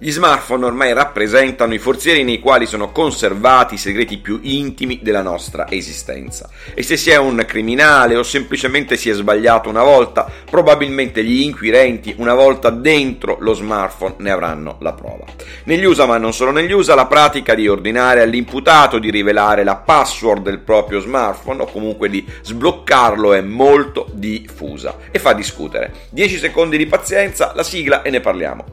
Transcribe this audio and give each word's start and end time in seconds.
Gli 0.00 0.12
smartphone 0.12 0.64
ormai 0.64 0.92
rappresentano 0.92 1.74
i 1.74 1.78
forzieri 1.78 2.22
nei 2.22 2.38
quali 2.38 2.66
sono 2.66 2.92
conservati 2.92 3.74
i 3.74 3.78
segreti 3.78 4.18
più 4.18 4.38
intimi 4.42 5.00
della 5.02 5.22
nostra 5.22 5.68
esistenza. 5.68 6.48
E 6.72 6.84
se 6.84 6.96
si 6.96 7.10
è 7.10 7.16
un 7.16 7.44
criminale 7.44 8.14
o 8.14 8.22
semplicemente 8.22 8.96
si 8.96 9.10
è 9.10 9.12
sbagliato 9.12 9.68
una 9.68 9.82
volta, 9.82 10.30
probabilmente 10.48 11.24
gli 11.24 11.40
inquirenti, 11.40 12.14
una 12.18 12.34
volta 12.34 12.70
dentro 12.70 13.38
lo 13.40 13.54
smartphone, 13.54 14.14
ne 14.18 14.30
avranno 14.30 14.76
la 14.82 14.92
prova. 14.92 15.24
Negli 15.64 15.84
USA, 15.84 16.06
ma 16.06 16.16
non 16.16 16.32
solo 16.32 16.52
negli 16.52 16.70
USA, 16.70 16.94
la 16.94 17.06
pratica 17.06 17.56
di 17.56 17.66
ordinare 17.66 18.22
all'imputato 18.22 19.00
di 19.00 19.10
rivelare 19.10 19.64
la 19.64 19.74
password 19.76 20.44
del 20.44 20.60
proprio 20.60 21.00
smartphone 21.00 21.62
o 21.62 21.66
comunque 21.66 22.08
di 22.08 22.24
sbloccarlo 22.42 23.32
è 23.32 23.40
molto 23.40 24.06
diffusa 24.12 24.96
e 25.10 25.18
fa 25.18 25.32
discutere. 25.32 25.92
10 26.10 26.38
secondi 26.38 26.76
di 26.76 26.86
pazienza, 26.86 27.50
la 27.56 27.64
sigla 27.64 28.02
e 28.02 28.10
ne 28.10 28.20
parliamo. 28.20 28.64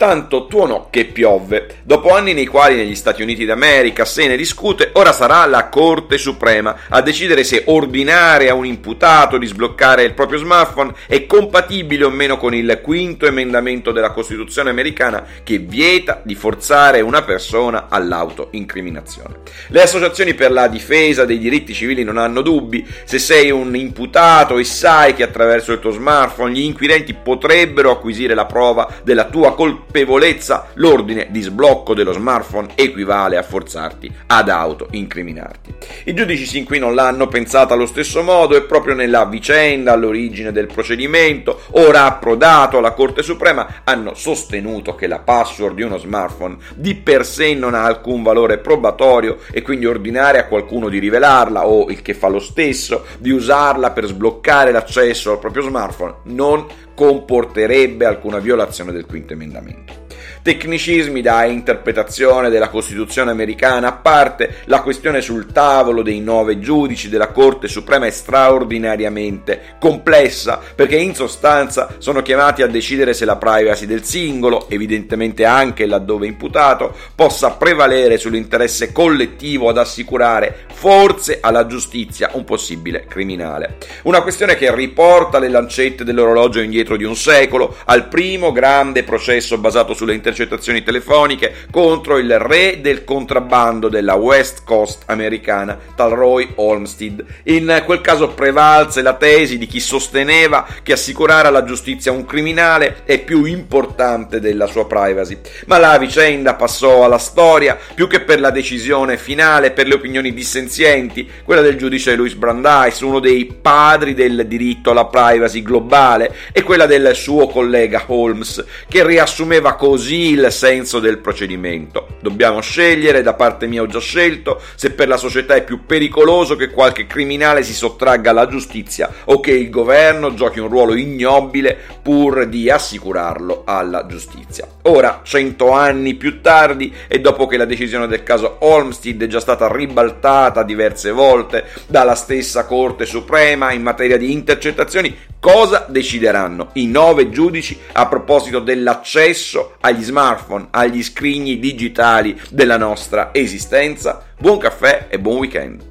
Tanto 0.00 0.46
tuonò 0.46 0.88
che 0.88 1.04
piovve. 1.04 1.80
Dopo 1.82 2.14
anni 2.14 2.32
nei 2.32 2.46
quali 2.46 2.74
negli 2.74 2.94
Stati 2.94 3.20
Uniti 3.20 3.44
d'America 3.44 4.06
se 4.06 4.26
ne 4.26 4.34
discute, 4.34 4.92
ora 4.94 5.12
sarà 5.12 5.44
la 5.44 5.68
Corte 5.68 6.16
Suprema 6.16 6.74
a 6.88 7.02
decidere 7.02 7.44
se 7.44 7.64
ordinare 7.66 8.48
a 8.48 8.54
un 8.54 8.64
imputato 8.64 9.36
di 9.36 9.44
sbloccare 9.44 10.04
il 10.04 10.14
proprio 10.14 10.38
smartphone 10.38 10.94
è 11.06 11.26
compatibile 11.26 12.04
o 12.04 12.08
meno 12.08 12.38
con 12.38 12.54
il 12.54 12.80
quinto 12.82 13.26
emendamento 13.26 13.92
della 13.92 14.12
Costituzione 14.12 14.70
americana 14.70 15.22
che 15.44 15.58
vieta 15.58 16.22
di 16.24 16.34
forzare 16.34 17.02
una 17.02 17.20
persona 17.20 17.88
all'autoincriminazione. 17.90 19.40
Le 19.68 19.82
associazioni 19.82 20.32
per 20.32 20.50
la 20.50 20.66
difesa 20.68 21.26
dei 21.26 21.36
diritti 21.36 21.74
civili 21.74 22.04
non 22.04 22.16
hanno 22.16 22.40
dubbi. 22.40 22.86
Se 23.04 23.18
sei 23.18 23.50
un 23.50 23.76
imputato 23.76 24.56
e 24.56 24.64
sai 24.64 25.12
che 25.12 25.24
attraverso 25.24 25.72
il 25.72 25.78
tuo 25.78 25.90
smartphone 25.90 26.54
gli 26.54 26.62
inquirenti 26.62 27.12
potrebbero 27.12 27.90
acquisire 27.90 28.32
la 28.32 28.46
prova 28.46 28.90
della 29.04 29.24
tua 29.24 29.54
colpa 29.54 29.88
consapevolezza, 29.90 30.68
l'ordine 30.74 31.26
di 31.30 31.40
sblocco 31.40 31.94
dello 31.94 32.12
smartphone 32.12 32.68
equivale 32.76 33.36
a 33.36 33.42
forzarti 33.42 34.10
ad 34.26 34.48
auto-incriminarti. 34.48 35.74
I 36.04 36.14
giudici 36.14 36.46
sin 36.46 36.64
qui 36.64 36.78
non 36.78 36.94
l'hanno 36.94 37.26
pensata 37.26 37.74
allo 37.74 37.86
stesso 37.86 38.22
modo 38.22 38.56
e 38.56 38.62
proprio 38.62 38.94
nella 38.94 39.24
vicenda 39.24 39.92
all'origine 39.92 40.52
del 40.52 40.66
procedimento, 40.66 41.62
ora 41.72 42.04
approdato 42.04 42.78
alla 42.78 42.92
Corte 42.92 43.22
Suprema, 43.22 43.82
hanno 43.84 44.14
sostenuto 44.14 44.94
che 44.94 45.08
la 45.08 45.18
password 45.18 45.74
di 45.74 45.82
uno 45.82 45.98
smartphone 45.98 46.56
di 46.76 46.94
per 46.94 47.26
sé 47.26 47.54
non 47.54 47.74
ha 47.74 47.84
alcun 47.84 48.22
valore 48.22 48.58
probatorio 48.58 49.38
e 49.50 49.62
quindi 49.62 49.86
ordinare 49.86 50.38
a 50.38 50.46
qualcuno 50.46 50.88
di 50.88 50.98
rivelarla 50.98 51.66
o 51.66 51.88
il 51.88 52.00
che 52.02 52.14
fa 52.14 52.28
lo 52.28 52.38
stesso 52.38 53.04
di 53.18 53.30
usarla 53.30 53.90
per 53.90 54.06
sbloccare 54.06 54.70
l'accesso 54.70 55.32
al 55.32 55.38
proprio 55.38 55.62
smartphone 55.62 56.14
non 56.24 56.66
comporterebbe 57.00 58.04
alcuna 58.04 58.40
violazione 58.40 58.92
del 58.92 59.06
quinto 59.06 59.32
emendamento. 59.32 59.99
Tecnicismi 60.42 61.20
da 61.20 61.44
interpretazione 61.44 62.50
della 62.50 62.68
Costituzione 62.68 63.30
americana 63.30 63.88
a 63.88 63.92
parte, 63.92 64.56
la 64.64 64.82
questione 64.82 65.20
sul 65.20 65.52
tavolo 65.52 66.02
dei 66.02 66.20
nove 66.20 66.58
giudici 66.60 67.08
della 67.08 67.28
Corte 67.28 67.68
Suprema 67.68 68.06
è 68.06 68.10
straordinariamente 68.10 69.76
complessa 69.78 70.60
perché 70.74 70.96
in 70.96 71.14
sostanza 71.14 71.94
sono 71.98 72.22
chiamati 72.22 72.62
a 72.62 72.66
decidere 72.66 73.14
se 73.14 73.24
la 73.24 73.36
privacy 73.36 73.86
del 73.86 74.04
singolo, 74.04 74.68
evidentemente 74.68 75.44
anche 75.44 75.86
laddove 75.86 76.26
imputato, 76.26 76.94
possa 77.14 77.50
prevalere 77.50 78.18
sull'interesse 78.18 78.92
collettivo 78.92 79.68
ad 79.68 79.78
assicurare 79.78 80.66
forse 80.72 81.38
alla 81.40 81.66
giustizia 81.66 82.30
un 82.32 82.44
possibile 82.44 83.04
criminale. 83.06 83.76
Una 84.02 84.22
questione 84.22 84.56
che 84.56 84.74
riporta 84.74 85.38
le 85.38 85.48
lancette 85.48 86.04
dell'orologio 86.04 86.60
indietro 86.60 86.96
di 86.96 87.04
un 87.04 87.16
secolo 87.16 87.76
al 87.84 88.08
primo 88.08 88.52
grande 88.52 89.02
processo 89.02 89.58
basato 89.58 89.94
sulle 89.94 90.14
intercettazioni 90.20 90.82
telefoniche 90.82 91.66
contro 91.70 92.18
il 92.18 92.38
re 92.38 92.80
del 92.80 93.04
contrabbando 93.04 93.88
della 93.88 94.14
West 94.14 94.62
Coast 94.64 95.04
americana, 95.06 95.78
tal 95.96 96.10
Roy 96.10 96.52
Olmsted. 96.56 97.24
In 97.44 97.82
quel 97.86 98.02
caso 98.02 98.28
prevalse 98.28 99.00
la 99.00 99.14
tesi 99.14 99.56
di 99.56 99.66
chi 99.66 99.80
sosteneva 99.80 100.66
che 100.82 100.92
assicurare 100.92 101.48
alla 101.48 101.64
giustizia 101.64 102.12
un 102.12 102.26
criminale 102.26 103.02
è 103.04 103.18
più 103.18 103.44
importante 103.44 104.40
della 104.40 104.66
sua 104.66 104.86
privacy. 104.86 105.38
Ma 105.66 105.78
la 105.78 105.96
vicenda 105.98 106.54
passò 106.54 107.04
alla 107.04 107.18
storia 107.18 107.78
più 107.94 108.06
che 108.06 108.20
per 108.20 108.40
la 108.40 108.50
decisione 108.50 109.16
finale, 109.16 109.70
per 109.70 109.86
le 109.86 109.94
opinioni 109.94 110.34
dissenzienti, 110.34 111.28
quella 111.44 111.62
del 111.62 111.76
giudice 111.76 112.14
Louis 112.14 112.34
Brandeis, 112.34 113.00
uno 113.00 113.20
dei 113.20 113.46
padri 113.46 114.12
del 114.12 114.44
diritto 114.46 114.90
alla 114.90 115.06
privacy 115.06 115.62
globale, 115.62 116.34
e 116.52 116.62
quella 116.62 116.86
del 116.86 117.14
suo 117.14 117.46
collega 117.46 118.02
Holmes, 118.06 118.64
che 118.88 119.06
riassumeva 119.06 119.74
così 119.74 120.09
il 120.10 120.48
senso 120.50 120.98
del 120.98 121.18
procedimento. 121.18 122.16
Dobbiamo 122.20 122.60
scegliere, 122.60 123.22
da 123.22 123.34
parte 123.34 123.66
mia 123.66 123.82
ho 123.82 123.86
già 123.86 124.00
scelto, 124.00 124.60
se 124.74 124.90
per 124.90 125.08
la 125.08 125.16
società 125.16 125.54
è 125.54 125.64
più 125.64 125.86
pericoloso 125.86 126.56
che 126.56 126.70
qualche 126.70 127.06
criminale 127.06 127.62
si 127.62 127.74
sottragga 127.74 128.30
alla 128.30 128.46
giustizia 128.46 129.10
o 129.24 129.40
che 129.40 129.52
il 129.52 129.70
governo 129.70 130.34
giochi 130.34 130.60
un 130.60 130.68
ruolo 130.68 130.94
ignobile 130.94 131.78
pur 132.02 132.46
di 132.46 132.70
assicurarlo 132.70 133.62
alla 133.64 134.06
giustizia. 134.06 134.66
Ora, 134.82 135.20
cento 135.22 135.72
anni 135.72 136.14
più 136.14 136.40
tardi 136.40 136.92
e 137.06 137.20
dopo 137.20 137.46
che 137.46 137.56
la 137.56 137.64
decisione 137.64 138.06
del 138.06 138.22
caso 138.22 138.56
Olmsted 138.60 139.22
è 139.22 139.26
già 139.26 139.40
stata 139.40 139.70
ribaltata 139.70 140.62
diverse 140.62 141.10
volte 141.10 141.66
dalla 141.86 142.14
stessa 142.14 142.64
Corte 142.64 143.06
Suprema 143.06 143.72
in 143.72 143.82
materia 143.82 144.16
di 144.16 144.32
intercettazioni, 144.32 145.16
cosa 145.38 145.86
decideranno 145.88 146.70
i 146.74 146.86
nove 146.86 147.30
giudici 147.30 147.78
a 147.92 148.06
proposito 148.06 148.58
dell'accesso 148.60 149.74
agli 150.00 150.04
smartphone, 150.04 150.68
agli 150.70 151.02
scrigni 151.02 151.58
digitali 151.58 152.38
della 152.48 152.78
nostra 152.78 153.30
esistenza. 153.32 154.24
Buon 154.38 154.58
caffè 154.58 155.06
e 155.10 155.18
buon 155.18 155.36
weekend. 155.36 155.89